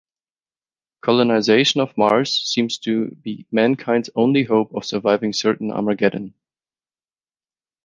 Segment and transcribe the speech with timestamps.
[1.01, 6.33] Colonization of Mars seems to be mankind's only hope of surviving certain Armageddon.